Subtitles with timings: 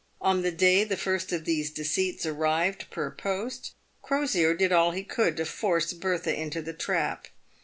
[0.19, 5.03] On the day the first of these deceits arrived per post, Crosier did all he
[5.03, 7.27] could to force Bertha into the trap.